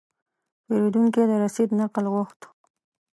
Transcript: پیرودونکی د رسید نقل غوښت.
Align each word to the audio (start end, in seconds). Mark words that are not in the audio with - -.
پیرودونکی 0.65 1.23
د 1.29 1.31
رسید 1.43 1.69
نقل 1.79 2.05
غوښت. 2.13 2.39